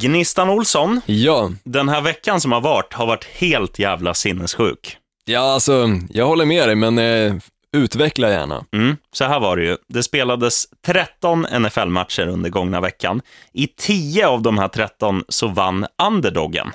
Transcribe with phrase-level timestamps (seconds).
[0.00, 4.96] Gnistan Olsson, Ja, den här veckan som har varit har varit helt jävla sinnessjuk.
[5.24, 7.34] ja alltså, jag håller med dig, men eh,
[7.76, 8.64] utveckla gärna.
[8.72, 9.76] Mm, så här var det ju.
[9.88, 13.20] Det spelades 13 NFL-matcher under gångna veckan.
[13.52, 16.70] I 10 av de här 13 så vann underdogen.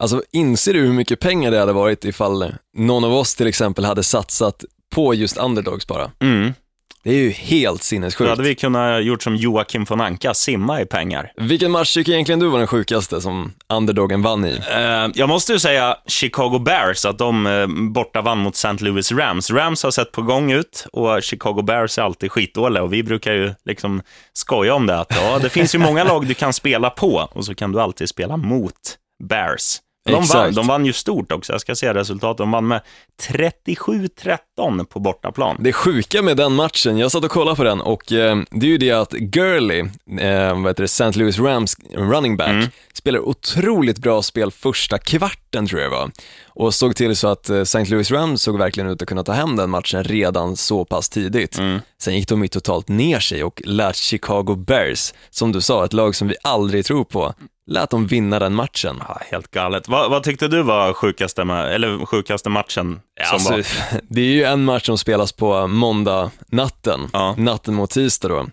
[0.00, 3.84] Alltså, inser du hur mycket pengar det hade varit ifall någon av oss till exempel
[3.84, 4.64] hade satsat
[4.94, 6.10] på just underdogs bara?
[6.20, 6.52] Mm.
[7.08, 8.30] Det är ju helt Då sinnessjukt.
[8.30, 11.32] hade vi kunnat gjort som Joakim von Anka, simma i pengar.
[11.36, 14.60] Vilken match tycker egentligen du var den sjukaste som underdogen vann i?
[14.70, 18.84] Eh, jag måste ju säga Chicago Bears, att de eh, borta vann mot St.
[18.84, 19.50] Louis Rams.
[19.50, 23.32] Rams har sett på gång ut och Chicago Bears är alltid skitdåliga och vi brukar
[23.32, 24.02] ju liksom
[24.32, 27.44] skoja om det, att ja, det finns ju många lag du kan spela på och
[27.44, 28.74] så kan du alltid spela mot
[29.28, 29.78] Bears.
[30.12, 30.34] De Exakt.
[30.34, 32.38] vann, de vann ju stort också, jag ska se resultatet.
[32.38, 32.80] De vann med
[33.22, 35.56] 37-13 på bortaplan.
[35.60, 38.70] Det sjuka med den matchen, jag satt och kollade på den och eh, det är
[38.70, 39.80] ju det att Gurley,
[40.20, 41.10] eh, vad heter det, St.
[41.18, 42.68] Louis Rams running back, Mm.
[42.92, 46.10] spelar otroligt bra spel första kvarten tror jag det var.
[46.46, 47.84] Och såg till så att eh, St.
[47.84, 51.58] Louis Rams såg verkligen ut att kunna ta hem den matchen redan så pass tidigt.
[51.58, 51.80] Mm.
[52.02, 55.92] Sen gick de ju totalt ner sig och lät Chicago Bears, som du sa, ett
[55.92, 57.34] lag som vi aldrig tror på,
[57.68, 58.96] lät dem vinna den matchen.
[59.08, 59.88] Ja, helt galet.
[59.88, 63.00] Vad, vad tyckte du var sjukaste, eller sjukaste matchen
[63.32, 63.66] Alltså, var?
[64.08, 67.34] det är ju en match som spelas på måndag natten, Ja.
[67.38, 68.46] natten mot tisdag då.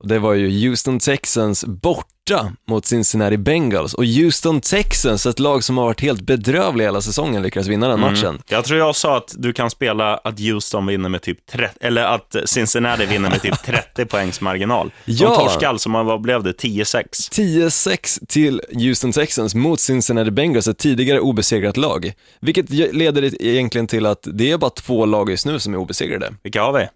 [0.00, 3.94] Och det var ju Houston Texans borta mot Cincinnati Bengals.
[3.94, 8.00] Och Houston Texans, ett lag som har varit helt bedrövliga hela säsongen, lyckades vinna den
[8.00, 8.24] matchen.
[8.28, 8.42] Mm.
[8.48, 12.02] Jag tror jag sa att du kan spela att Houston vinner med typ 30, eller
[12.04, 14.90] att Cincinnati vinner med typ 30 poängs marginal.
[15.04, 15.34] De Ja.
[15.34, 16.52] torskade alltså, vad blev det?
[16.52, 17.02] 10-6?
[17.32, 22.12] 10-6 till Houston Texans mot Cincinnati Bengals, ett tidigare obesegrat lag.
[22.40, 26.34] Vilket leder egentligen till att det är bara två lag just nu som är obesegrade.
[26.42, 26.86] Vilka har vi?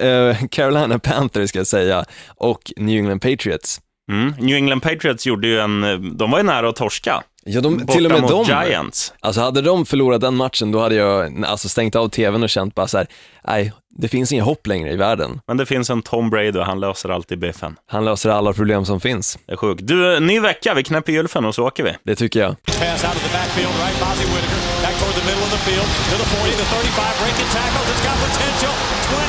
[0.00, 2.04] Eh, Carolina Panthers ska jag säga,
[2.36, 3.80] och New England Patriots.
[4.12, 4.34] Mm.
[4.38, 5.80] New England Patriots gjorde ju en,
[6.16, 7.22] de var ju nära att torska.
[7.48, 8.44] Ja, de, Borta till och med mot de.
[8.44, 9.14] Giants.
[9.20, 12.74] Alltså hade de förlorat den matchen, då hade jag alltså, stängt av tvn och känt
[12.74, 13.06] bara så här,
[13.48, 15.40] nej, det finns inget hopp längre i världen.
[15.46, 17.76] Men det finns en Tom Brady och han löser alltid biffen.
[17.86, 19.38] Han löser alla problem som finns.
[19.46, 19.80] Det är sjukt.
[19.84, 21.92] Du, ny vecka, vi knäpper gylfen och så åker vi.
[22.04, 22.62] Det tycker jag.
[22.62, 24.00] Pass out of the backfield, right?
[24.00, 27.48] Bozzy Whitaker back toward the middle of the field to the 40, the 35, breaking
[27.58, 27.86] tackles.
[27.92, 28.72] It's got potential.
[29.10, 29.25] 20,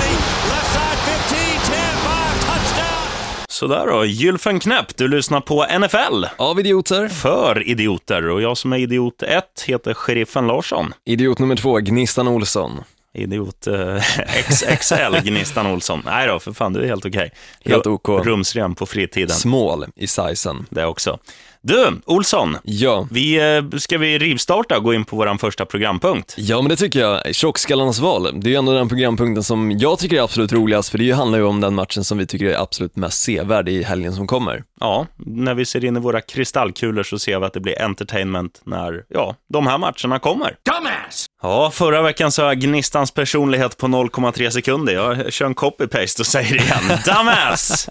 [3.58, 4.98] Sådär då, gylfen knäpp.
[4.98, 6.26] Du lyssnar på NFL.
[6.38, 8.30] Av idioter, För idioter.
[8.30, 10.94] Och jag som är idiot 1 heter Sheriffen Larsson.
[11.06, 12.84] idiot nummer två, Gnistan Olsson.
[13.14, 14.02] Idiot eh,
[14.50, 16.02] XXL, Gnistan Olsson.
[16.06, 17.32] Nej då, för fan, du är helt okej.
[17.66, 18.26] Helt Ru- OK.
[18.26, 20.66] Rumsren på fritiden, Small i sizen.
[20.70, 21.20] det också.
[21.62, 23.08] Du, Olsson, Ja.
[23.12, 26.34] vi, eh, ska vi rivstarta och gå in på vår första programpunkt?
[26.38, 27.36] Ja, men det tycker jag.
[27.36, 28.30] Tjockskallarnas val.
[28.40, 31.38] Det är ju ändå den programpunkten som jag tycker är absolut roligast, för det handlar
[31.38, 34.64] ju om den matchen som vi tycker är absolut mest sevärd i helgen som kommer.
[34.80, 38.62] Ja, när vi ser in i våra kristallkulor så ser vi att det blir entertainment
[38.64, 40.56] när, ja, de här matcherna kommer.
[40.66, 41.26] Dumbass!
[41.42, 44.94] Ja, förra veckan sa jag Gnistans personlighet på 0,3 sekunder.
[44.94, 47.00] Jag kör en copy-paste och säger det igen.
[47.06, 47.90] Dumbass!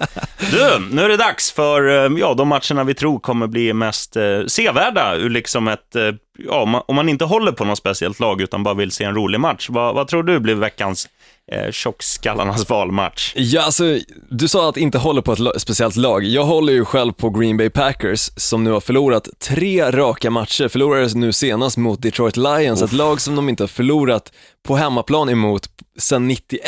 [0.51, 4.17] Du, nu är det dags för eh, ja, de matcherna vi tror kommer bli mest
[4.17, 7.79] eh, sevärda ur liksom ett, eh, ja, om man, om man inte håller på något
[7.79, 9.67] speciellt lag utan bara vill se en rolig match.
[9.71, 11.09] Vad, vad tror du blir veckans
[11.53, 13.33] eh, tjockskallarnas valmatch?
[13.37, 13.99] Ja, alltså,
[14.31, 16.25] du sa att inte håller på ett la- speciellt lag.
[16.25, 20.69] Jag håller ju själv på Green Bay Packers som nu har förlorat tre raka matcher.
[20.69, 24.33] Förlorade nu senast mot Detroit Lions, ett lag som de inte har förlorat
[24.67, 25.63] på hemmaplan emot
[25.99, 26.63] sedan 91.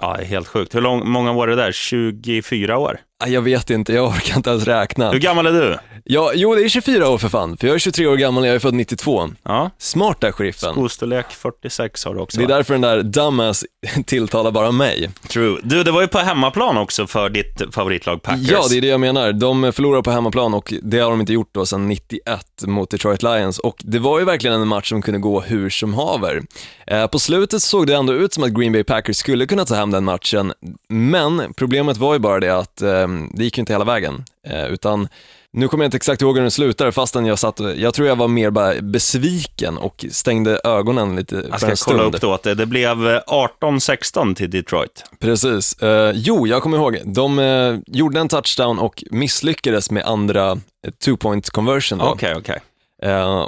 [0.00, 0.74] Ja, helt sjukt.
[0.74, 1.72] Hur lång, många var det där?
[1.72, 3.00] 24 år?
[3.26, 5.10] Jag vet inte, jag orkar inte ens räkna.
[5.10, 5.78] Hur gammal är du?
[6.04, 8.48] Ja, jo, det är 24 år för fan, för jag är 23 år gammal och
[8.48, 9.09] jag är född 92.
[9.42, 10.72] Ja, Smart där, sheriffen.
[10.72, 12.38] skostorlek 46 har du också.
[12.38, 12.54] Det är va?
[12.56, 13.64] därför den där dumbass
[14.06, 15.10] tilltalar bara mig.
[15.28, 15.58] True.
[15.62, 18.50] Du, det var ju på hemmaplan också för ditt favoritlag Packers.
[18.50, 19.32] Ja, det är det jag menar.
[19.32, 23.22] De förlorar på hemmaplan och det har de inte gjort då sedan 91 mot Detroit
[23.22, 26.42] Lions och det var ju verkligen en match som kunde gå hur som haver.
[26.86, 29.74] Eh, på slutet såg det ändå ut som att Green Bay Packers skulle kunna ta
[29.74, 30.52] hem den matchen,
[30.88, 34.24] men problemet var ju bara det att eh, det gick ju inte hela vägen,
[34.70, 35.08] utan
[35.52, 38.16] nu kommer jag inte exakt ihåg hur den slutar fastän jag satt, jag tror jag
[38.16, 41.98] var mer bara besviken och stängde ögonen lite Jag för ska en stund.
[41.98, 43.20] kolla upp då att det, det blev eh,
[43.62, 45.04] 18-16 till Detroit.
[45.18, 45.82] Precis.
[45.82, 46.98] Eh, jo, jag kommer ihåg.
[47.04, 50.58] De eh, gjorde en touchdown och misslyckades med andra eh,
[51.04, 52.00] two point conversion.
[52.00, 52.54] Okej, okej.
[52.56, 52.62] Eh,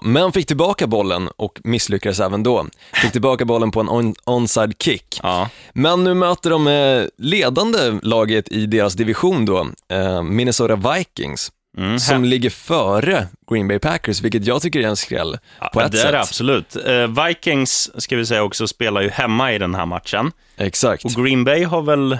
[0.02, 2.66] men fick tillbaka bollen och misslyckades även då.
[2.92, 5.20] Fick tillbaka bollen på en on- onside kick.
[5.22, 5.48] Ja.
[5.72, 11.52] Men nu möter de eh, ledande laget i deras division då, eh, Minnesota Vikings.
[11.78, 15.38] Mm, Som ligger före Green Bay Packers, vilket jag tycker är en skräll
[15.72, 16.06] på ja, ett det sätt.
[16.08, 16.76] är det absolut.
[16.76, 20.32] Eh, Vikings, ska vi säga också, spelar ju hemma i den här matchen.
[20.56, 21.04] Exakt.
[21.04, 22.18] Och Green Bay har väl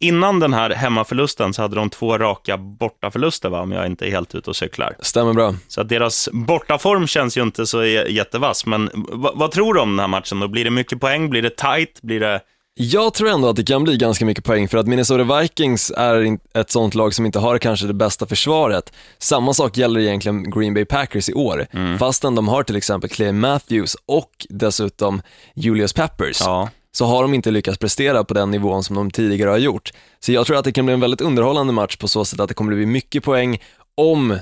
[0.00, 3.60] innan den här hemmaförlusten så hade de två raka bortaförluster, va?
[3.60, 4.96] om jag inte är helt ute och cyklar.
[5.00, 5.54] Stämmer bra.
[5.68, 8.66] Så att deras bortaform känns ju inte så jättevass.
[8.66, 8.90] Men
[9.34, 10.48] vad, tror du om den här matchen då?
[10.48, 11.30] Blir det mycket poäng?
[11.30, 12.02] Blir det tight?
[12.02, 12.40] Blir det...
[12.74, 16.38] Jag tror ändå att det kan bli ganska mycket poäng för att Minnesota Vikings är
[16.54, 18.92] ett sånt lag som inte har kanske det bästa försvaret.
[19.18, 21.66] Samma sak gäller egentligen Green Bay Packers i år,
[21.98, 25.22] fastän de har till exempel Clay Matthews och dessutom
[25.54, 26.40] Julius Peppers.
[26.40, 26.68] Ja.
[26.92, 29.90] Så har de inte lyckats prestera på den nivån som de tidigare har gjort.
[30.20, 32.48] Så jag tror att det kan bli en väldigt underhållande match på så sätt att
[32.48, 33.58] det kommer bli mycket poäng
[33.96, 34.38] om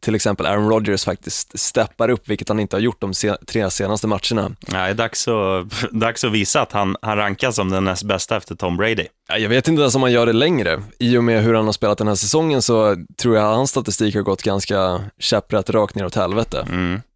[0.00, 3.70] till exempel Aaron Rodgers faktiskt steppar upp, vilket han inte har gjort de se- tre
[3.70, 4.50] senaste matcherna.
[4.68, 8.54] Nej, dags att, dags att visa att han, han rankas som den näst bästa efter
[8.54, 9.06] Tom Brady.
[9.28, 10.82] Ja, Jag vet inte ens om han gör det längre.
[10.98, 13.70] I och med hur han har spelat den här säsongen så tror jag att hans
[13.70, 16.66] statistik har gått ganska käpprätt rakt ner åt helvete.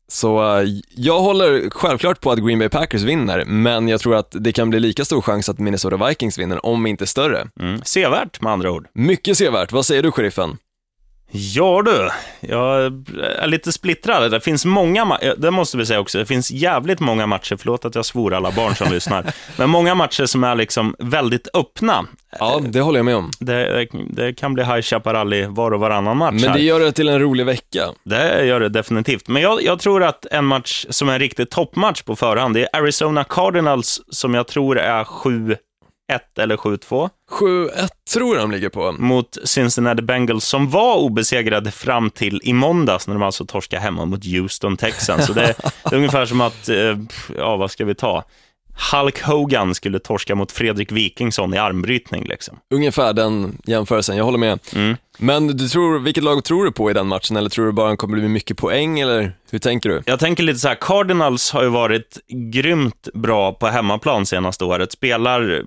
[0.08, 4.36] Så eh, jag håller självklart på att Green Bay Packers vinner, men jag tror att
[4.40, 7.48] det kan bli lika stor chans att Minnesota Vikings vinner, om inte större.
[7.60, 7.80] Mm.
[7.84, 8.88] Sevärt med andra ord.
[8.92, 9.72] Mycket sevärt.
[9.72, 10.56] Vad säger du, sheriffen?
[11.30, 12.08] Ja du,
[12.40, 12.84] jag
[13.38, 14.30] är lite splittrad.
[14.30, 17.84] Det finns många, ma- det måste vi säga också, det finns jävligt många matcher, förlåt
[17.84, 19.24] att jag svor alla barn som lyssnar,
[19.56, 22.06] men många matcher som är liksom väldigt öppna.
[22.38, 23.30] Ja, det håller jag med om.
[23.40, 27.08] Det, det kan bli High Chaparral var och varannan match Men det gör det till
[27.08, 27.84] en rolig vecka.
[28.04, 29.28] Det gör det definitivt.
[29.28, 32.62] Men jag, jag tror att en match som är en riktig toppmatch på förhand, det
[32.62, 35.04] är Arizona Cardinals som jag tror är
[36.12, 38.92] 7-1 eller 7-2 7-1 tror jag de ligger på.
[38.92, 44.04] mot Cincinnati Bengals som var obesegrade fram till i måndags när de alltså torskade hemma
[44.04, 45.26] mot Houston Texans.
[45.26, 45.54] Så det,
[45.84, 46.98] det är ungefär som att, eh,
[47.36, 48.24] ja vad ska vi ta?
[48.92, 52.58] Hulk Hogan skulle torska mot Fredrik Wikingsson i armbrytning liksom.
[52.74, 54.58] Ungefär den jämförelsen, jag håller med.
[54.74, 54.96] Mm.
[55.18, 57.90] Men du tror, vilket lag tror du på i den matchen, eller tror du bara
[57.90, 60.02] det kommer bli mycket poäng, eller hur tänker du?
[60.06, 62.18] Jag tänker lite så här, Cardinals har ju varit
[62.52, 64.92] grymt bra på hemmaplan senaste året.
[64.92, 65.62] Spelar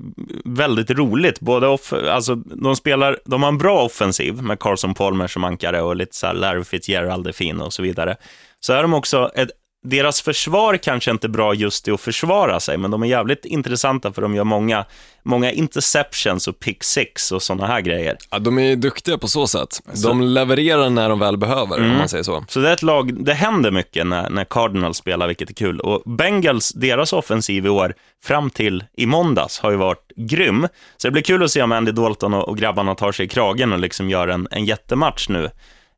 [0.45, 1.39] väldigt roligt.
[1.39, 5.81] Både off, alltså, de, spelar, de har en bra offensiv med Carson Palmer som ankare
[5.81, 8.15] och lite så här Larry Fitzgerald är fin och så vidare.
[8.59, 9.49] Så är de också, ett,
[9.83, 13.45] deras försvar kanske inte är bra just i att försvara sig, men de är jävligt
[13.45, 14.85] intressanta för de gör många,
[15.23, 18.17] många interceptions och pick six och sådana här grejer.
[18.29, 19.81] Ja, de är duktiga på så sätt.
[20.03, 22.45] De levererar när de väl behöver, om man säger så.
[22.47, 25.79] Så det är ett lag, det händer mycket när, när Cardinals spelar, vilket är kul.
[25.79, 27.93] Och Bengals, deras offensiv i år,
[28.23, 30.67] fram till i måndags, har ju varit grym.
[30.97, 33.29] Så det blir kul att se om Andy Dalton och, och grabbarna tar sig i
[33.29, 35.49] kragen och liksom gör en, en jättematch nu.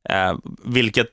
[0.10, 0.34] Eh,
[0.66, 1.10] vilket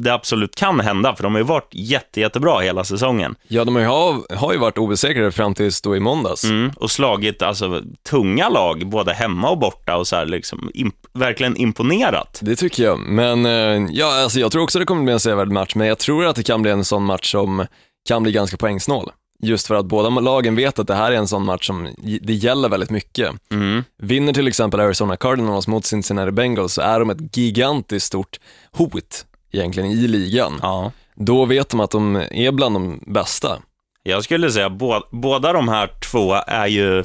[0.00, 3.34] det absolut kan hända, för de har ju varit jätte, jättebra hela säsongen.
[3.48, 6.44] Ja, de har ju, har, har ju varit obesegrade fram tills då i måndags.
[6.44, 10.94] Mm, och slagit alltså, tunga lag, både hemma och borta, och så här, liksom, imp,
[11.12, 12.38] verkligen imponerat.
[12.42, 15.50] Det tycker jag, men eh, ja, alltså jag tror också det kommer bli en sevärd
[15.50, 17.66] match, men jag tror att det kan bli en sån match som
[18.08, 19.10] kan bli ganska poängsnål.
[19.42, 21.88] Just för att båda lagen vet att det här är en sån match som
[22.22, 23.30] det gäller väldigt mycket.
[23.50, 23.84] Mm.
[23.98, 28.40] Vinner till exempel Arizona Cardinals mot Cincinnati Bengals så är de ett gigantiskt stort
[28.72, 30.58] hot egentligen i ligan.
[30.62, 30.92] Ja.
[31.14, 33.58] Då vet de att de är bland de bästa.
[34.02, 37.04] Jag skulle säga bå- båda de här två är ju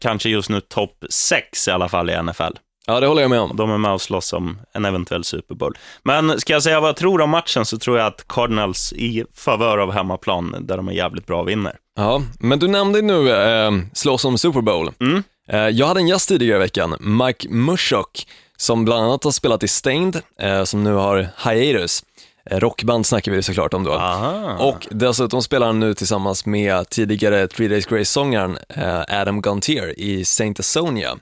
[0.00, 2.42] kanske just nu topp sex i alla fall i NFL.
[2.90, 3.56] Ja, det håller jag med om.
[3.56, 5.78] De är med och slåss om en eventuell Super Bowl.
[6.02, 9.24] Men ska jag säga vad jag tror om matchen så tror jag att Cardinals i
[9.34, 11.76] favör av hemmaplan, där de är jävligt bra, vinner.
[11.96, 14.90] Ja, men du nämnde nu eh, slåss om Super Bowl.
[15.00, 15.22] Mm.
[15.50, 18.26] Eh, jag hade en gäst tidigare i veckan, Mike Mushok,
[18.56, 22.04] som bland annat har spelat i Stained, eh, som nu har hiatus.
[22.50, 23.92] Eh, rockband snackar vi såklart om då.
[23.92, 24.56] Aha.
[24.58, 30.24] Och dessutom spelar han nu tillsammans med tidigare Three Days Grace-sångaren eh, Adam Gontier i
[30.24, 31.16] Saint Asonia.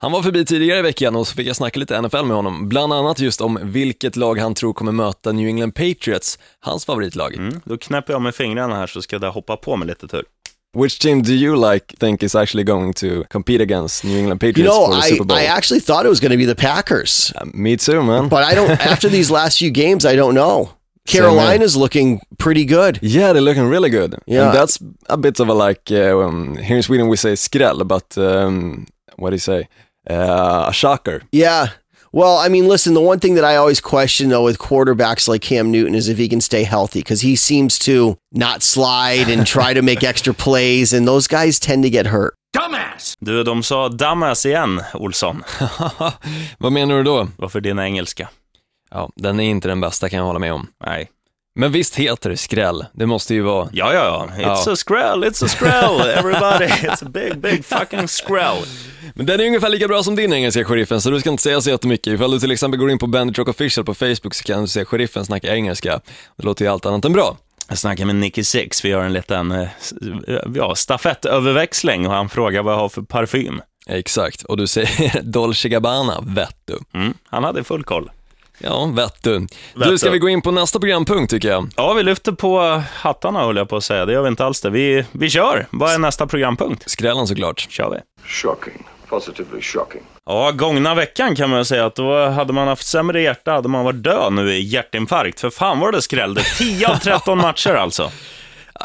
[0.00, 2.68] Han var förbi tidigare i veckan och så fick jag snacka lite NFL med honom,
[2.68, 7.34] bland annat just om vilket lag han tror kommer möta New England Patriots, hans favoritlag.
[7.36, 10.24] Mm, då knäpper jag med fingrarna här så ska det hoppa på med lite tur.
[10.78, 14.58] Which team do you like think is actually going to compete against New England Patriots
[14.58, 15.38] You know, for the I, Super Bowl?
[15.38, 18.28] I actually thought it was going to be the Packers, Uh, me too, man.
[18.28, 18.70] but I don't.
[18.92, 20.68] after these last few games, I don't know.
[21.06, 22.98] Carolina's looking pretty good.
[23.02, 24.14] Yeah, they're looking really good.
[24.26, 24.44] Yeah.
[24.44, 24.78] And that's
[25.08, 28.86] a bit of a like, uh, um, here in Sweden we say skräll, but um,
[29.16, 29.68] what do you say?
[30.08, 31.22] Uh, a shocker.
[31.32, 31.68] Yeah.
[32.12, 35.42] Well, I mean, listen, the one thing that I always question though with quarterbacks like
[35.42, 39.46] Cam Newton is if he can stay healthy because he seems to not slide and
[39.46, 42.34] try to make extra plays, and those guys tend to get hurt.
[43.20, 45.44] Du, de sa dumbass igen, Olsson.
[46.58, 47.28] Vad menar du då?
[47.36, 48.28] Varför din engelska?
[48.90, 50.66] Ja, den är inte den bästa kan jag hålla med om.
[50.86, 51.10] Nej.
[51.58, 52.86] Men visst heter det skräll?
[52.92, 53.68] Det måste ju vara.
[53.72, 54.42] Ja, ja, ja.
[54.44, 54.72] It's Ja.
[54.72, 56.64] a screll, it's a screll, everybody.
[56.66, 58.56] It's a big, big fucking screll.
[59.14, 61.60] Men den är ungefär lika bra som din engelska, sheriffen, så du ska inte säga
[61.60, 62.06] så jättemycket.
[62.12, 64.68] Ifall du till exempel går in på Bandit Rock Official på Facebook så kan du
[64.68, 66.00] se sheriffen snacka engelska.
[66.36, 67.36] Det låter ju allt annat än bra.
[67.68, 69.68] Jag snackar med Nicky Six, vi gör en liten eh,
[70.54, 73.60] ja, stafettöverväxling och han frågar vad jag har för parfym.
[73.86, 76.78] Exakt, och du säger Dolce Gabbana, vet du.
[76.98, 78.10] Mm, han hade full koll.
[78.58, 79.38] Ja, vet du.
[79.74, 81.70] Vet Du, ska vi gå in på nästa programpunkt tycker jag?
[81.76, 84.06] Ja, vi lyfter på hattarna höll jag på att säga.
[84.06, 84.70] Det gör vi inte alls det.
[84.70, 85.66] Vi, vi kör.
[85.70, 86.90] Vad är nästa programpunkt?
[86.90, 87.66] Skrällen såklart.
[87.70, 88.28] kör vi.
[88.28, 88.86] Shocking.
[89.08, 90.02] Positively shocking.
[90.26, 93.84] Ja, gångna veckan kan man säga att då hade man haft sämre hjärta, hade man
[93.84, 95.40] varit död nu i hjärtinfarkt.
[95.40, 96.42] För fan vad det skrällde.
[96.58, 98.10] 10 av 13 matcher alltså.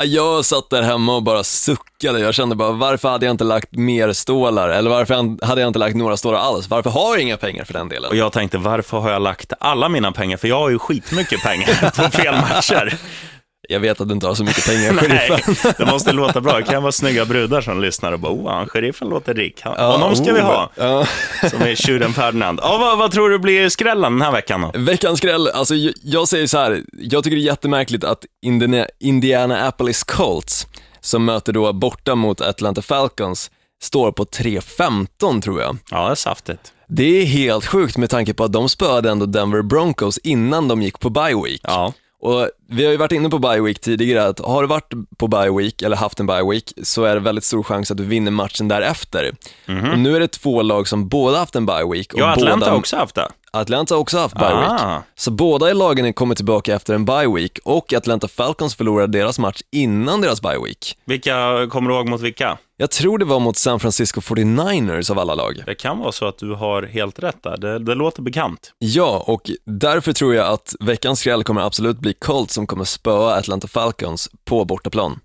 [0.02, 2.20] Jag satt där hemma och bara suckade.
[2.20, 4.70] Jag kände bara, varför hade jag inte lagt mer stålar?
[4.70, 6.70] Eller varför hade jag inte lagt några stålar alls?
[6.70, 8.10] Varför har jag inga pengar för den delen?
[8.10, 10.38] Och jag tänkte, varför har jag lagt alla mina pengar?
[10.38, 12.98] För jag har ju skitmycket pengar på fel matcher.
[13.70, 15.74] Jag vet att du inte har så mycket pengar, sheriffen.
[15.78, 16.58] det måste låta bra.
[16.58, 19.62] Det kan vara snygga brudar som lyssnar och bara, oh, han sheriffen låter rik.
[19.62, 20.70] Han, honom ska vi ha.
[20.76, 21.06] Ja.
[21.50, 22.60] Som är tjuren Ferdinand.
[22.64, 24.80] Ja, vad, vad tror du blir skrällen den här veckan då?
[24.80, 28.88] Veckans skräll, alltså jag, jag säger så här, jag tycker det är jättemärkligt att Indiana,
[29.00, 30.68] Indianapolis Colts,
[31.02, 33.52] som möter då borta mot Atlanta Falcons,
[33.84, 35.78] står på 3-15 tror jag.
[35.92, 36.74] Ja, det är saftigt.
[36.88, 40.82] Det är helt sjukt med tanke på att de spöade ändå Denver Broncos innan de
[40.82, 41.62] gick på bye week.
[41.64, 41.94] Ja.
[42.26, 45.28] Och vi har ju varit inne på bye week tidigare, att har du varit på
[45.28, 48.04] bye week eller haft en bye week så är det väldigt stor chans att du
[48.04, 49.32] vinner matchen därefter.
[49.92, 52.14] Och nu är det två lag som båda haft en bye week.
[52.14, 53.28] Och Ja, Atlanta har också haft det.
[53.52, 54.96] Atlanta har också haft bye Ah.
[54.96, 55.04] week.
[55.16, 59.40] Så båda i lagen kommer tillbaka efter en bye week och Atlanta Falcons förlorade deras
[59.40, 60.98] match innan deras bye week.
[61.06, 62.58] Vilka kommer du ihåg mot vilka?
[62.84, 65.64] Jag tror det var mot San Francisco 49ers av alla lag.
[65.66, 67.58] Det kan vara så att du har helt rätt där.
[67.58, 68.72] Det, det låter bekant.
[68.80, 73.36] Ja, och därför tror jag att veckans skräll kommer absolut bli Colts som kommer spöa
[73.36, 75.20] Atlanta Falcons på bortaplan.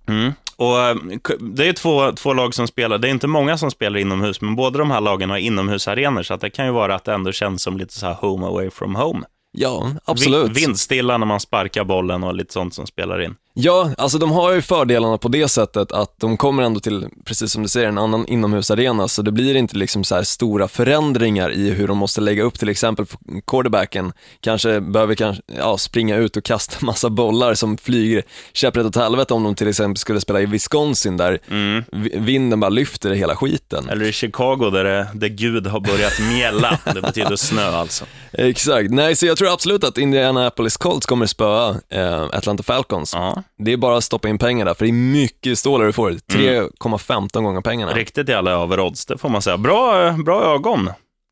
[0.56, 0.96] Och eh,
[1.40, 2.98] det är två, två lag som spelar.
[2.98, 6.34] Det är inte många som spelar inomhus, men båda de här lagen har inomhusarenor, så
[6.34, 8.70] att det kan ju vara att det ändå känns som lite så här home away
[8.70, 9.26] from home.
[9.52, 10.46] Ja, absolut.
[10.50, 13.34] Vin- Vindstilla när man sparkar bollen och lite sånt som spelar in.
[13.60, 17.52] Ja, alltså de har ju fördelarna på det sättet att de kommer ändå till, precis
[17.52, 21.70] som du säger, en annan inomhusarena, så det blir inte liksom så stora förändringar i
[21.70, 23.06] hur de måste lägga upp till exempel
[23.46, 28.22] quarterbacken kanske behöver kanske, ja, springa ut och kasta massa bollar som flyger
[28.52, 31.38] käpprätt åt helvete om de till exempel skulle spela i Wisconsin där
[31.90, 33.88] vi- vinden bara lyfter hela skiten.
[33.88, 36.78] Eller i Chicago där, det, där Gud har börjat mjälla.
[36.94, 38.04] Det betyder snö alltså.
[38.32, 43.12] Exakt, nej så jag tror absolut att Indianapolis Colts kommer spöa eh, Atlanta Falcons.
[43.14, 45.92] Ja, Det är bara att stoppa in pengar där, för det är mycket stålar du
[45.92, 46.10] får.
[46.10, 47.92] 3,15 gånger pengarna.
[47.92, 49.56] riktigt jävla överodds, det får man säga.
[49.58, 50.90] Bra, eh, bra ögon.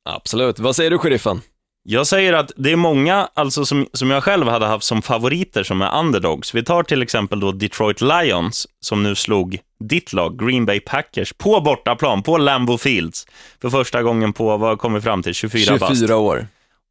[0.09, 0.59] Absolut.
[0.59, 1.41] Vad säger du, sheriffen?
[1.89, 5.63] Jag säger att det är många, alltså som, som jag själv hade haft som favoriter
[5.63, 6.55] som är underdogs.
[6.55, 11.33] Vi tar till exempel då Detroit Lions, som nu slog ditt lag, Green Bay Packers,
[11.33, 13.27] på bortaplan, på Lambeau Fields.
[13.61, 15.95] För första gången på, vad kom vi fram till, 24, bast.
[15.99, 16.47] 24 år.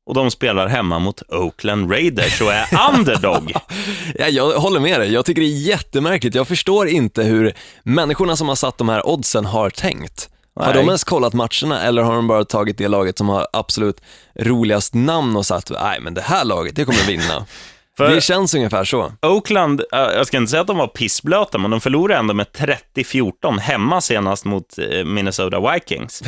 [0.06, 3.52] Och de spelar hemma mot Oakland Raiders och är underdog.
[4.16, 5.14] Ja, jag håller med dig.
[5.14, 6.36] Jag tycker det är jättemärkligt.
[6.36, 10.30] Jag förstår inte hur människorna som har satt de här oddsen har tänkt.
[10.56, 10.74] Har Nej.
[10.74, 14.02] de ens kollat matcherna eller har de bara tagit det laget som har absolut
[14.40, 17.46] roligast namn och sagt, nej men det här laget, det kommer vinna.
[17.98, 19.12] För- Det känns ungefär så.
[19.22, 22.48] Oakland, eh, jag ska inte säga att de var pissblöta, men de förlorade ändå med
[22.52, 26.22] 30-14 hemma senast mot eh, Minnesota Vikings.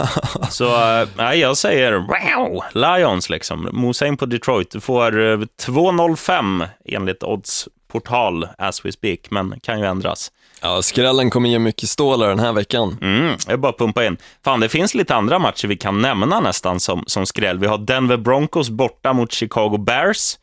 [0.50, 0.64] Så
[1.00, 3.68] eh, nej, jag säger wow, Lions liksom.
[3.72, 4.70] Mosa in på Detroit.
[4.70, 10.32] Du får eh, 2,05 enligt odds portal as we speak, men kan ju ändras.
[10.60, 12.98] Ja, skrällen kommer ge mycket stålar den här veckan.
[13.02, 14.16] Mm, jag bara pumpa in.
[14.44, 17.58] Fan, det finns lite andra matcher vi kan nämna nästan som, som skräll.
[17.58, 20.36] Vi har Denver Broncos borta mot Chicago Bears.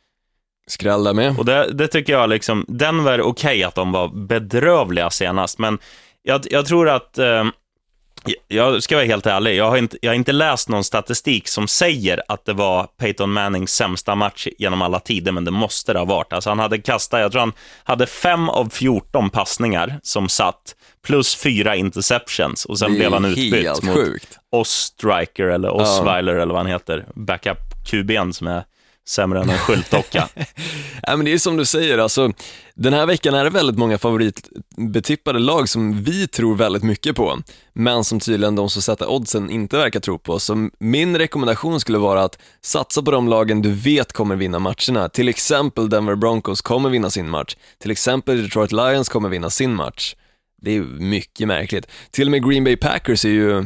[0.67, 1.39] Skräll där med.
[1.39, 5.79] Och det, det tycker jag liksom, Denver, okej att de var bedrövliga senast, men
[6.23, 7.45] jag, jag tror att, eh,
[8.47, 11.67] jag ska vara helt ärlig, jag har, inte, jag har inte läst någon statistik som
[11.67, 15.99] säger att det var Peyton Mannings sämsta match genom alla tider, men det måste det
[15.99, 16.33] ha varit.
[16.33, 17.53] Alltså han hade kastat, jag tror han
[17.83, 20.75] hade fem av 14 passningar som satt,
[21.05, 24.39] plus fyra interceptions, och sen blev han utbytt mot sjukt.
[24.51, 28.63] Osstriker, eller Osweiler, eller vad han heter, backup QB'n som är
[29.11, 30.29] sämre än en skyltdocka.
[31.07, 32.31] Ja, men det är som du säger, alltså,
[32.75, 37.39] den här veckan är det väldigt många favoritbetippade lag som vi tror väldigt mycket på,
[37.73, 40.39] men som tydligen de som sätter oddsen inte verkar tro på.
[40.39, 45.09] Så min rekommendation skulle vara att satsa på de lagen du vet kommer vinna matcherna.
[45.09, 49.73] Till exempel Denver Broncos kommer vinna sin match, till exempel Detroit Lions kommer vinna sin
[49.75, 50.15] match.
[50.61, 51.87] Det är mycket märkligt.
[52.11, 53.63] Till och med Green Bay Packers är ju eh,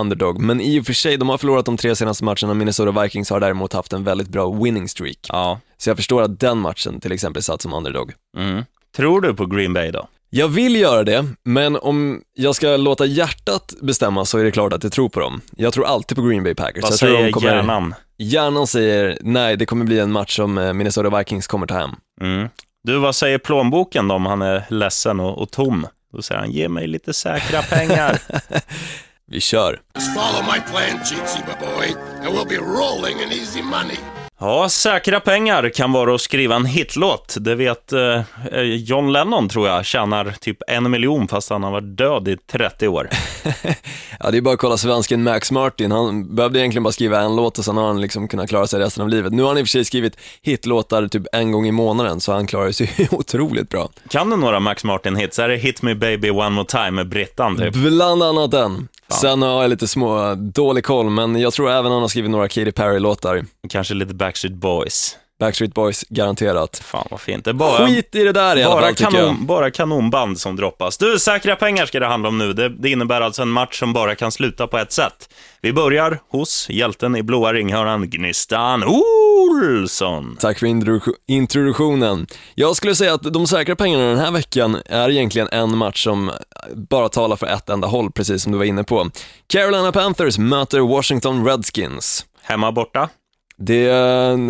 [0.00, 2.54] underdog, men i och för sig, de har förlorat de tre senaste matcherna.
[2.54, 5.18] Minnesota Vikings har däremot haft en väldigt bra winning streak.
[5.28, 5.60] Ja.
[5.76, 8.12] Så jag förstår att den matchen till exempel satt som underdog.
[8.36, 8.64] Mm.
[8.96, 10.08] Tror du på Green Bay då?
[10.30, 14.72] Jag vill göra det, men om jag ska låta hjärtat bestämma så är det klart
[14.72, 15.40] att jag tror på dem.
[15.56, 16.82] Jag tror alltid på Green Bay Packers.
[16.82, 17.94] Vad jag tror säger de kommer, hjärnan?
[18.18, 21.90] Hjärnan säger nej, det kommer bli en match som eh, Minnesota Vikings kommer ta hem.
[22.20, 22.48] Mm.
[22.84, 25.86] Du, vad säger plånboken då om han är ledsen och, och tom?
[26.12, 28.20] Då säger han, ge mig lite säkra pengar.
[29.26, 29.80] Vi kör!
[29.94, 33.98] Just follow my plan, Cheatsy boy, and we'll be rolling in easy money.
[34.40, 37.36] Ja, säkra pengar kan vara att skriva en hitlåt.
[37.40, 38.22] Det vet eh,
[38.62, 42.88] John Lennon, tror jag, tjänar typ en miljon fast han har varit död i 30
[42.88, 43.08] år.
[44.20, 47.36] Ja, det är bara att kolla svensken Max Martin, han behövde egentligen bara skriva en
[47.36, 49.32] låt och sen har han liksom kunnat klara sig resten av livet.
[49.32, 52.32] Nu har han i och för sig skrivit hitlåtar typ en gång i månaden, så
[52.32, 53.88] han klarar sig otroligt bra.
[54.08, 55.42] Kan du några Max Martin-hits?
[55.42, 57.74] Är det Hit Me Baby One More Time med Brittan, typ?
[57.74, 58.88] Bland annat den.
[59.12, 62.48] Sen har jag lite små, dålig koll, men jag tror även han har skrivit några
[62.48, 63.44] Katy Perry-låtar.
[63.68, 65.16] Kanske lite Backstreet Boys.
[65.38, 66.78] Backstreet Boys, garanterat.
[66.84, 67.44] Fan vad fint.
[67.44, 67.86] Det bara...
[67.86, 69.12] Skit i det där i alla Bara, fall, tycker jag.
[69.28, 70.98] kanon, bara kanonband som droppas.
[70.98, 72.52] Du, säkra pengar ska det handla om nu.
[72.52, 75.28] Det, det innebär alltså en match som bara kan sluta på ett sätt.
[75.62, 80.36] Vi börjar hos hjälten i blåa ringhörnan, Gnistan Olsson.
[80.40, 82.26] Tack för introdu- introduktionen.
[82.54, 86.30] Jag skulle säga att de säkra pengarna den här veckan är egentligen en match som
[86.74, 89.10] bara talar för ett enda håll, precis som du var inne på.
[89.46, 92.26] Carolina Panthers möter Washington Redskins.
[92.42, 93.08] Hemma borta.
[93.60, 93.88] Det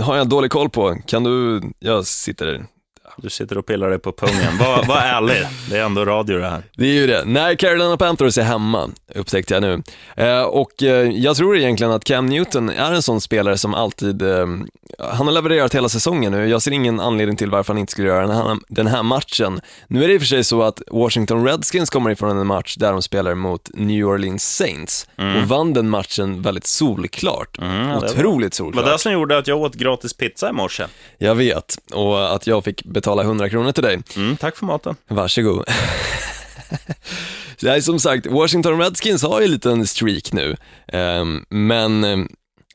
[0.02, 0.96] har jag dålig koll på.
[1.06, 2.66] Kan du, jag sitter
[3.22, 4.58] du sitter och pillar dig på pungen.
[4.58, 5.36] Var, var ärlig.
[5.70, 6.62] Det är ändå radio det här.
[6.76, 7.22] Det är ju det.
[7.26, 9.82] Nej, Carolina Panthers är hemma, upptäckte jag nu.
[10.16, 14.22] Eh, och eh, jag tror egentligen att Cam Newton är en sån spelare som alltid,
[14.22, 14.46] eh,
[14.98, 18.08] han har levererat hela säsongen nu, jag ser ingen anledning till varför han inte skulle
[18.08, 19.60] göra den här, den här matchen.
[19.88, 22.76] Nu är det i och för sig så att Washington Redskins kommer ifrån en match
[22.76, 25.08] där de spelar mot New Orleans Saints
[25.42, 27.58] och vann den matchen väldigt solklart.
[27.60, 27.66] det
[28.00, 28.84] var- Otroligt Det solklart.
[28.84, 30.84] var det som gjorde att jag åt gratis pizza i morse.
[31.18, 33.98] Jag vet, och att jag fick betala 100 kronor till dig.
[34.16, 34.96] Mm, tack för maten.
[35.08, 35.64] Varsågod.
[37.62, 40.56] Nej, som sagt, Washington Redskins har ju en liten streak nu,
[40.92, 42.28] Ehm, men ehm,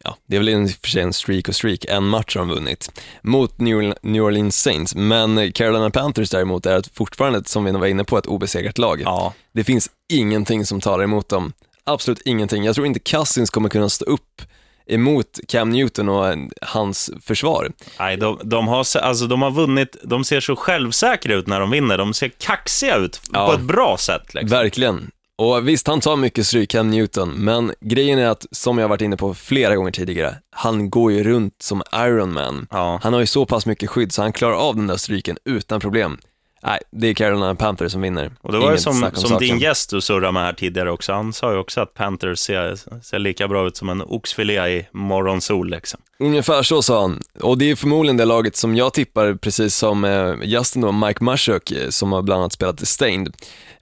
[0.03, 2.41] ja, det är väl i och för sig en streak och streak, en match har
[2.41, 7.87] de vunnit mot New Orleans Saints, men Carolina Panthers däremot är fortfarande, som vi var
[7.87, 9.01] inne på, ett obesegrat lag.
[9.01, 9.33] Ja.
[9.53, 12.63] Det finns ingenting som talar emot dem, absolut ingenting.
[12.63, 14.41] Jag tror inte Cousins kommer kunna stå upp
[14.87, 17.71] emot Cam Newton och hans försvar.
[17.99, 21.71] Nej, de, de, har, alltså, de har vunnit, de ser så självsäkra ut när de
[21.71, 21.97] vinner.
[21.97, 23.47] De ser kaxiga ut Ja.
[23.47, 24.33] på ett bra sätt.
[24.33, 24.49] Liksom.
[24.57, 25.11] Verkligen.
[25.37, 28.89] Och visst, han tar mycket stryk, Cam Newton, men grejen är att, som jag har
[28.89, 32.67] varit inne på flera gånger tidigare, han går ju runt som Iron Man.
[32.71, 32.99] Ja.
[33.03, 35.79] Han har ju så pass mycket skydd så han klarar av den där stryken utan
[35.79, 36.17] problem.
[36.65, 38.31] Nej, det är Carolina Panthers som vinner.
[38.41, 39.47] Och det var ju Inget som, om som saken.
[39.47, 41.13] din gäst du surrade med här tidigare också.
[41.13, 44.87] Han sa ju också att Panthers ser, ser lika bra ut som en oxfilé i
[44.91, 45.69] morgonsol.
[45.69, 46.01] Liksom.
[46.19, 47.21] Ungefär så sa han.
[47.41, 51.23] Och det är förmodligen det laget som jag tippar, precis som eh, Justin då, Mike
[51.23, 53.33] Mushok, eh, som har bland annat spelat i Stained,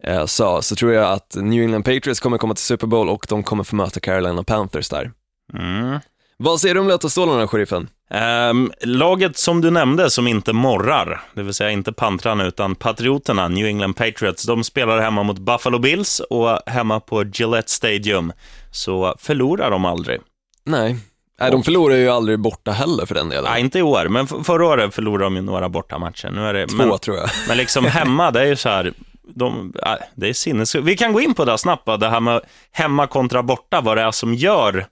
[0.04, 3.26] eh, sa, så tror jag att New England Patriots kommer komma till Super Bowl och
[3.30, 5.12] de kommer få möta Carolina Panthers där.
[5.54, 6.00] Mm.
[6.38, 7.90] Vad säger du om Lötestålarna, sheriffen?
[8.14, 13.48] Ehm, laget som du nämnde som inte morrar, det vill säga inte pantrarna utan patrioterna,
[13.48, 18.34] New England Patriots, de spelar hemma mot Buffalo Bills och hemma på Gillette Stadium
[18.72, 20.20] så förlorar de aldrig.
[20.64, 20.98] Nej.
[21.40, 23.44] Nej, de förlorar ju aldrig borta heller för den delen.
[23.52, 26.30] Nej, inte i år, men förra året förlorade de ju några bortamatcher.
[26.30, 27.30] Nu är det, Två men, tror jag.
[27.48, 28.94] men liksom hemma, det är ju så här,
[29.36, 30.86] de, äh, det är sinnessjukt.
[30.86, 33.98] Vi kan gå in på det här snabbt, det här med hemma kontra borta, vad
[33.98, 34.86] det är som gör,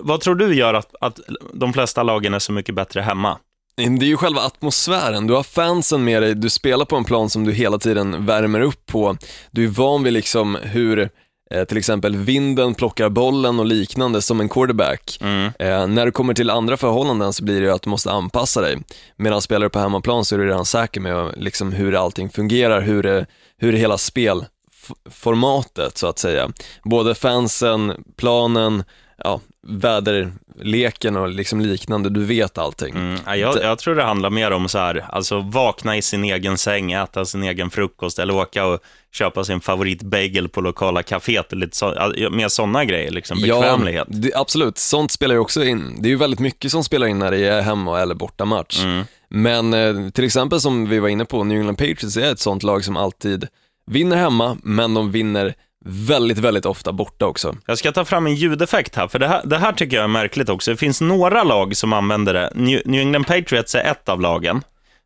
[0.00, 1.20] vad tror du gör att, att
[1.52, 3.38] de flesta lagen är så mycket bättre hemma?
[3.76, 7.30] Det är ju själva atmosfären, du har fansen med dig, du spelar på en plan
[7.30, 9.16] som du hela tiden värmer upp på.
[9.50, 11.10] Du är van vid liksom hur
[11.50, 15.18] eh, till exempel vinden plockar bollen och liknande som en quarterback.
[15.58, 18.60] Eh, när du kommer till andra förhållanden så blir det ju att du måste anpassa
[18.60, 18.78] dig.
[19.16, 22.80] Medan spelar du på hemmaplan så är du redan säker med liksom hur allting fungerar,
[22.80, 23.26] hur, det,
[23.58, 26.50] hur det hela spelformatet så att säga.
[26.84, 28.84] Både fansen, planen,
[29.18, 32.94] ja, väderleken och liksom liknande, du vet allting.
[32.94, 36.24] Mm, ja, jag, jag tror det handlar mer om så här, alltså vakna i sin
[36.24, 38.80] egen säng, äta sin egen frukost eller åka och
[39.12, 44.06] köpa sin favoritbagel på lokala kaféet, lite så, mer sådana grejer, liksom bekvämlighet.
[44.10, 44.78] Ja, det, absolut.
[44.78, 46.02] Sånt spelar ju också in.
[46.02, 48.84] Det är ju väldigt mycket som spelar in när det är hemma eller borta match.
[48.84, 49.04] Mm.
[49.28, 52.62] Men eh, till exempel som vi var inne på, New England Patriots är ett sånt
[52.62, 53.48] lag som alltid
[53.86, 57.56] vinner hemma, men de vinner väldigt, väldigt ofta borta också.
[57.66, 60.08] Jag ska ta fram en ljudeffekt här, för det här, det här tycker jag är
[60.08, 60.70] märkligt också.
[60.70, 62.52] Det finns några lag som använder det.
[62.54, 64.62] New, New England Patriots är ett av lagen.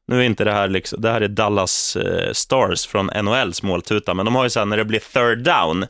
[0.09, 4.14] Nu är inte det här, liksom, det här är Dallas eh, Stars från NHLs måltuta,
[4.14, 5.87] men de har ju så här när det blir third down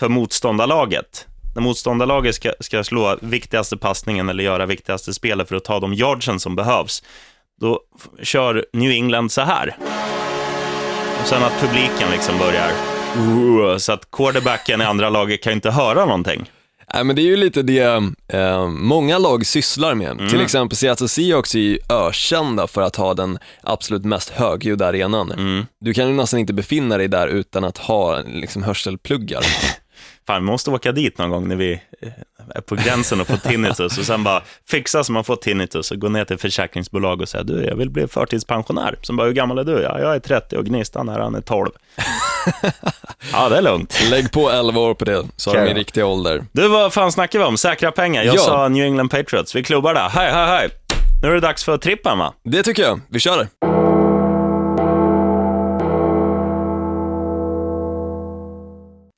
[0.00, 1.26] för motståndarlaget.
[1.54, 5.94] När motståndarlaget ska, ska slå viktigaste passningen eller göra viktigaste spelet för att ta de
[5.94, 7.02] yardsen som behövs,
[7.60, 7.80] då
[8.22, 9.76] kör New England så här.
[11.20, 15.54] Och sen att publiken liksom börjar, "Ooh", så att quarterbacken i andra laget kan ju
[15.54, 16.50] inte höra någonting.
[16.94, 20.18] Nej, men det är ju lite det eh, många lag sysslar med.
[20.30, 25.66] Till exempel Seattle Seahawks är ju ökända för att ha den absolut mest högljudda arenan.
[25.80, 29.42] Du kan ju nästan inte befinna dig där utan att ha liksom, hörselpluggar.
[30.26, 32.08] fan, vi måste åka dit någon gång när vi eh,
[32.54, 35.98] är på gränsen och får tinnitus och sen bara fixa så man får tinnitus och
[35.98, 38.98] gå ner till försäkringsbolag och säga du, jag vill bli förtidspensionär.
[39.02, 39.80] Sen bara, hur gammal är du?
[39.82, 41.70] Ja, jag är 30 och Gnistan här, han är 12.
[43.32, 43.98] ja, det är lugnt.
[44.10, 46.44] Lägg på 11 år på det, så har Okej min riktiga ålder.
[46.52, 47.56] Du, vad fan snackar vi om?
[47.58, 48.22] Säkra pengar.
[48.24, 48.40] Jag Ja.
[48.40, 49.54] sa New England Patriots.
[49.56, 50.08] Vi klubbar där.
[50.08, 50.68] Hej, hej, hej.
[51.22, 52.32] Nu är det dags för trippen, va?
[52.44, 53.48] Det tycker jag, vi kör det.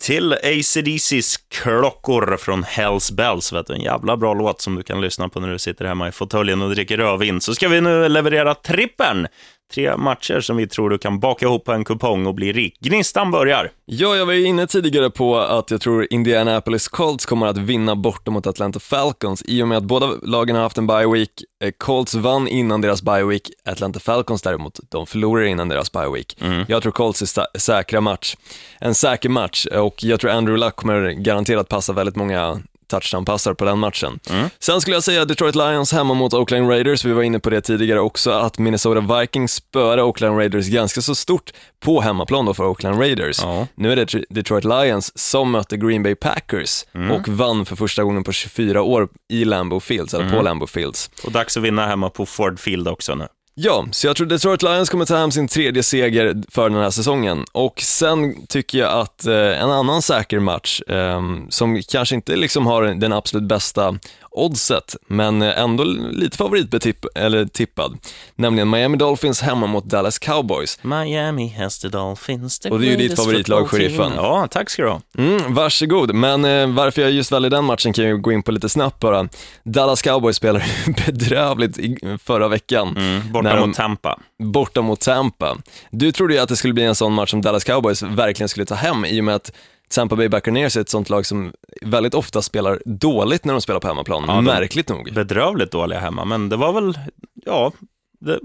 [0.02, 3.74] Till ACDC's klockor från Hells Bells, vet du.
[3.74, 6.62] En jävla bra låt som du kan lyssna på när du sitter hemma i fåtöljen
[6.62, 7.40] och dricker rödvin.
[7.40, 9.26] Så ska vi nu leverera trippen.
[9.74, 12.76] Tre matcher som vi tror du kan baka ihop på en kupong och bli rik.
[12.80, 13.70] Gnistan börjar.
[13.85, 17.96] Ja, jag var ju inne tidigare på att jag tror Indianapolis Colts kommer att vinna
[17.96, 21.30] borta mot Atlanta Falcons i och med att båda lagen har haft en bye week.
[21.64, 26.09] Eh, Colts vann innan deras bye week, Atlanta Falcons däremot, de förlorade innan deras bye
[26.14, 26.38] week.
[26.68, 28.37] Jag tror Colts är säkra match,
[28.80, 33.64] en säker match och jag tror Andrew Luck kommer garanterat passa väldigt många touchdown-passar på
[33.64, 34.18] den matchen.
[34.59, 37.61] Sen skulle jag säga Detroit Lions hemma mot Oakland Raiders, vi var inne på det
[37.61, 41.50] tidigare också, att Minnesota Vikings spöade Oakland Raiders ganska så stort
[41.81, 43.40] på hemmaplan då för Oakland Raiders.
[43.42, 43.66] Ja.
[43.74, 48.05] Nu är det Tr- Detroit Lions som mötte Green Bay Packers och vann för första
[48.05, 51.11] gången på 24 år i Lambeau Fields, eller på Lambeau Fields.
[51.24, 53.26] Och dags att vinna hemma på Ford Field också nu.
[53.54, 56.90] Ja, så jag tror Detroit Lions kommer ta hem sin tredje seger för den här
[56.90, 57.44] säsongen.
[57.52, 62.66] Och sen tycker jag att eh, en annan säker match, eh, som kanske inte liksom
[62.66, 63.98] har den absolut bästa
[64.32, 67.98] oddset, men ändå lite favoritbetipp, eller tippad,
[68.36, 70.78] nämligen Miami Dolphins hemma mot Dallas Cowboys.
[70.82, 74.12] Miami has the Dolphins, the Och det är ju ditt favoritlag, sheriffen.
[74.16, 75.00] Ja, tack ska du ha.
[75.18, 78.52] Mm, varsågod, men eh, varför jag just väljer den matchen kan jag gå in på
[78.52, 79.28] lite snabbt bara.
[79.64, 80.64] Dallas Cowboys spelade
[81.06, 82.96] bedrövligt i, förra veckan.
[82.96, 84.18] Mm, borta de- mot Tampa.
[84.38, 85.56] borta mot Tampa.
[85.90, 88.66] Du trodde ju att det skulle bli en sån match som Dallas Cowboys verkligen skulle
[88.66, 89.52] ta hem i och med att
[89.94, 93.81] Tampa Bay Buccaneers är ett sånt lag som väldigt ofta spelar dåligt när de spelar
[93.81, 95.14] på hemmaplan, de- märkligt nog.
[95.14, 96.98] Bedrövligt dåliga hemma, men det var väl,
[97.46, 97.72] ja,
[98.20, 98.38] det,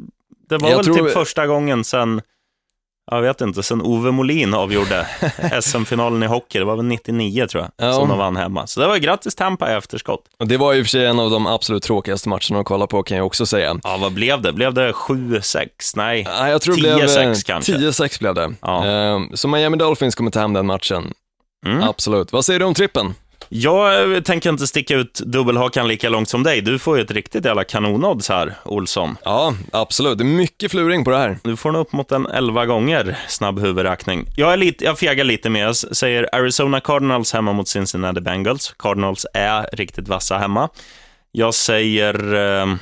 [0.49, 2.21] det var Jag väl tror- typ första gången sen,
[3.11, 5.07] jag vet inte, sen Ove Molin avgjorde
[5.61, 6.59] SM-finalen i hockey.
[6.59, 7.93] Det var väl 99 tror jag, Ja.
[7.93, 8.67] som de vann hemma.
[8.67, 10.23] Så det var grattis Tampa i efterskott.
[10.39, 12.65] Och det var ju i och för sig en av de absolut tråkigaste matcherna att
[12.65, 13.79] kolla på kan jag också säga.
[13.83, 14.53] Ja, vad blev det?
[14.53, 15.67] Blev det 7-6?
[15.95, 17.73] Nej, Nej, jag tror det blev 10-6 kanske.
[17.77, 18.53] 10-6 blev det.
[18.61, 18.85] Ja.
[18.85, 21.13] Ehm, Så Miami Dolphins kommer ta hem den matchen.
[21.65, 21.83] Mm.
[21.83, 22.31] Absolut.
[22.31, 23.13] Vad säger du om trippen?
[23.49, 26.61] Jag eh, tänker inte sticka ut dubbelhakan lika långt som dig.
[26.61, 29.17] Du får ju ett riktigt jävla kanonodds här, Olsson.
[29.23, 30.17] Ja, absolut.
[30.17, 31.37] Det är mycket fluring på det här.
[31.43, 34.27] Du får nog upp mot en 11 gånger snabb huvudräkning.
[34.35, 35.63] Jag, är lite, jag fegar lite mer.
[35.65, 38.73] Jag säger Arizona Cardinals hemma mot Cincinnati Bengals.
[38.77, 40.69] Cardinals är riktigt vassa hemma.
[41.31, 42.75] Jag säger eh,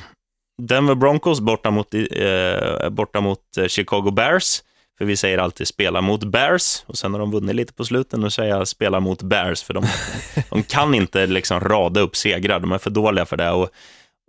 [0.62, 4.62] Denver Broncos borta mot, eh, borta mot eh, Chicago Bears.
[4.98, 8.20] För vi säger alltid spela mot Bears och sen har de vunnit lite på slutet.
[8.20, 9.84] Nu säger jag spela mot Bears för de,
[10.50, 12.60] de kan inte liksom rada upp segrar.
[12.60, 13.50] De är för dåliga för det.
[13.50, 13.68] Och,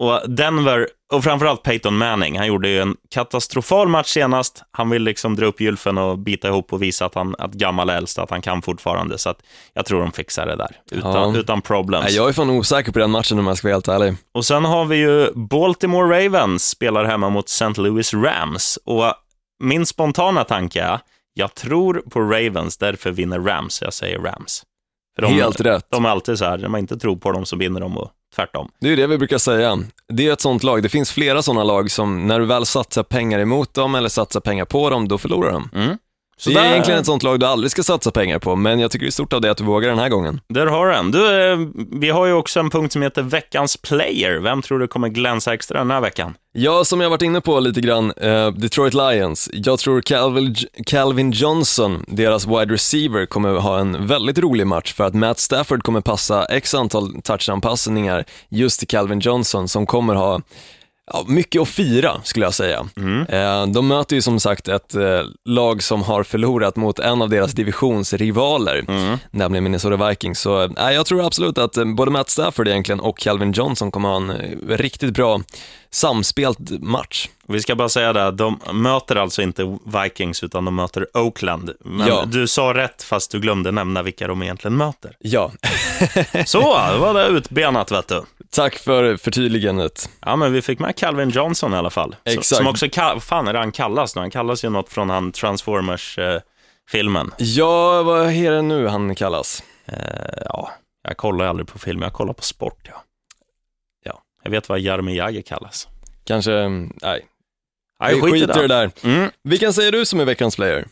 [0.02, 4.64] och Denver, och framförallt Peyton Manning, han gjorde ju en katastrofal match senast.
[4.72, 7.90] Han vill liksom dra upp gylfen och bita ihop och visa att han att gammal
[7.90, 9.18] är äldst, att han kan fortfarande.
[9.18, 9.38] Så att
[9.74, 11.40] jag tror de fixar det där, utan, Ja.
[11.40, 12.12] utan problems.
[12.12, 14.16] Jag är fan osäker på den matchen om jag ska vara helt ärlig.
[14.34, 17.82] Och sen har vi ju Baltimore Ravens spelar hemma mot St.
[17.82, 18.80] Louis Rams.
[18.86, 19.14] Och
[19.66, 21.00] min spontana tanke är,
[21.34, 23.82] jag tror på Ravens, därför vinner Rams.
[23.82, 24.64] Jag säger Rams.
[25.16, 25.88] För de, Helt rätt.
[25.90, 28.12] De är alltid så här, när man inte tror på dem så vinner de och
[28.36, 28.72] tvärtom.
[28.80, 29.80] Det är det vi brukar säga.
[30.08, 33.04] Det är ett sånt lag, det finns flera sådana lag som när du väl satsar
[33.04, 35.70] pengar emot dem eller satsar pengar på dem, då förlorar de.
[36.38, 38.92] Så det är egentligen ett sånt lag du aldrig ska satsa pengar på, men jag
[38.92, 40.42] tycker det är stort av dig att du vågar den här gången.
[40.50, 41.12] Där har du en.
[41.12, 41.58] Du, eh,
[41.92, 44.40] vi har ju också en punkt som heter veckans player.
[44.40, 46.36] Vem tror du kommer glänsa extra den här veckan?
[46.54, 49.50] Ja, som jag varit inne på lite grann, eh, Detroit Lions.
[49.54, 55.04] Jag tror Calvin, Calvin Johnson, deras wide receiver, kommer ha en väldigt rolig match för
[55.04, 60.42] att Matt Stafford kommer passa x antal touchdown-passningar just till Calvin Johnson som kommer ha
[61.14, 62.86] Ja, mycket att fira skulle jag säga.
[63.30, 67.30] Eh, de möter ju som sagt ett eh, lag som har förlorat mot en av
[67.30, 68.86] deras divisionsrivaler,
[69.32, 70.40] nämligen Minnesota Vikings.
[70.40, 74.16] Så eh, jag tror absolut att både Matt Stafford egentligen och Calvin Johnson kommer ha
[74.16, 74.32] en
[74.70, 75.42] riktigt bra
[75.92, 77.30] samspelt match.
[77.48, 81.72] Vi ska bara säga det, de möter alltså inte Vikings, utan de möter Oakland.
[81.84, 82.24] Men Ja.
[82.28, 85.16] du sa rätt, fast du glömde nämna vilka de egentligen möter.
[85.20, 85.52] Ja,
[86.46, 88.22] Så, då var det utbenat, vet du.
[88.50, 90.10] Tack för förtydligandet.
[90.20, 92.16] Ja, men vi fick med Calvin Johnson i alla fall.
[92.24, 92.46] Exakt.
[92.46, 92.88] som också,
[93.20, 94.22] fan är det han kallas nu?
[94.22, 97.32] Han kallas ju något från han Transformers-filmen.
[97.38, 99.64] Ja, vad är det nu han kallas?
[99.86, 99.98] Eh,
[100.46, 100.72] ja,
[101.04, 103.04] jag kollar aldrig på film, jag kollar på sport, ja.
[104.04, 105.88] Ja, jag vet vad Jaromir Jagr kallas.
[106.24, 107.26] Kanske, mm, nej,
[108.00, 108.92] Nej, vi skiter i det där.
[109.04, 109.32] Mm.
[109.44, 110.88] Vilken säger du som är veckans player?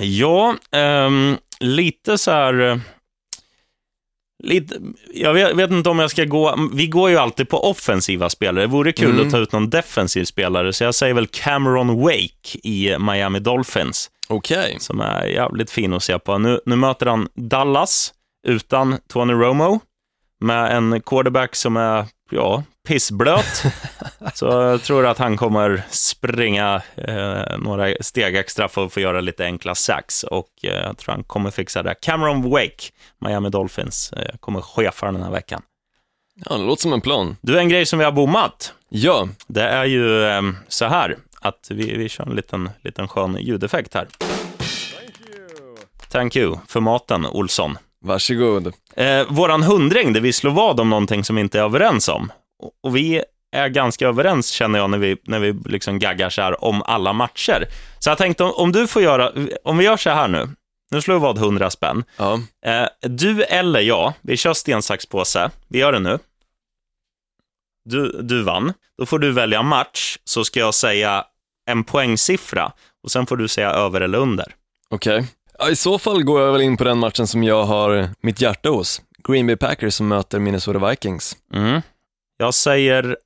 [0.00, 2.80] Ja, ehm, lite så här...
[4.44, 4.74] lite,
[5.14, 8.64] jag vet, vet inte om jag ska gå, vi går ju alltid på offensiva spelare.
[8.64, 9.26] Det vore kul Mm.
[9.26, 14.10] att ta ut någon defensiv spelare, så jag säger väl Cameron Wake i Miami Dolphins,
[14.28, 14.76] Okej.
[14.80, 16.38] som är jävligt fin att se på.
[16.38, 18.12] Nu, nu möter han Dallas
[18.46, 19.80] utan Tony Romo,
[20.40, 23.62] med en quarterback som är, ja, pissblöt.
[24.34, 29.20] så jag tror att han kommer springa eh, några steg extra för att få göra
[29.20, 31.94] lite enkla sacks och eh, jag tror han kommer fixa det.
[31.94, 35.62] Cameron Wake, Miami Dolphins, eh, kommer chefa den här veckan.
[36.44, 37.36] Ja, det låter som en plan.
[37.40, 41.66] Du, en grej som vi har bommat, Ja, det är ju eh, så här att
[41.70, 44.08] vi, vi kör en liten, liten skön ljudeffekt här.
[46.10, 47.78] Thank you för maten, Olsson.
[48.04, 48.72] Varsågod.
[48.96, 52.32] Eh, våran hundring, där vi slår vad om någonting som vi inte är överens om.
[52.82, 56.64] Och, vi är ganska överens, känner jag, när vi, när vi liksom gaggar så här
[56.64, 57.66] om alla matcher.
[57.98, 59.32] Så jag tänkte, om, om du får göra,
[59.64, 60.48] om vi gör så här nu,
[60.90, 62.04] nu slår vi vad 100 spänn.
[62.16, 65.50] Ja, Eh, du eller jag, vi kör sten, sax, påse.
[65.68, 66.18] Vi gör det nu.
[67.84, 68.72] Du, du vann.
[68.98, 71.24] Då får du välja match, så ska jag säga
[71.70, 72.72] en poängsiffra.
[73.02, 74.54] Och sen får du säga över eller under.
[74.88, 75.26] okej.
[75.58, 78.40] Ja, I så fall går jag väl in på den matchen som jag har mitt
[78.40, 79.02] hjärta hos.
[79.28, 81.36] Green Bay Packers som möter Minnesota Vikings.
[81.54, 81.80] Mm.
[82.36, 83.16] Jag säger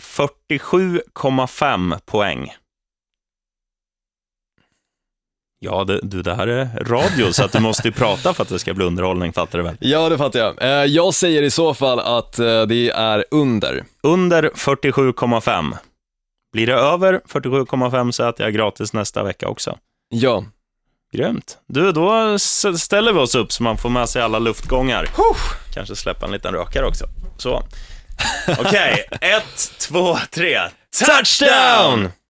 [0.00, 2.52] 47,5 poäng.
[5.58, 8.48] Ja, det, du, det här är radio, så att du måste ju prata för att
[8.48, 9.76] det ska bli underhållning, fattar du väl?
[9.80, 10.62] Ja, det fattar jag.
[10.62, 13.84] Eh, Jag säger i så fall att eh, det är under.
[14.02, 15.76] Under 47,5.
[16.52, 19.78] Blir det över 47,5 så äter jag gratis nästa vecka också.
[20.08, 20.44] Ja,
[21.12, 21.58] Grymt.
[21.68, 22.38] Du, då
[22.78, 25.08] ställer vi oss upp så man får med sig alla luftgångar.
[25.74, 27.06] Kanske släppa en liten rökare också.
[27.38, 27.62] Så.
[28.58, 30.60] Okej, ett, två, tre.
[31.06, 32.10] Touchdown!